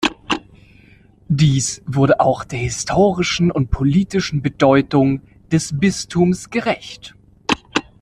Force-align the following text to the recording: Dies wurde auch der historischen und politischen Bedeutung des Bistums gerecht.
Dies 1.29 1.83
wurde 1.85 2.21
auch 2.21 2.43
der 2.43 2.57
historischen 2.57 3.51
und 3.51 3.69
politischen 3.69 4.41
Bedeutung 4.41 5.21
des 5.51 5.77
Bistums 5.79 6.49
gerecht. 6.49 7.13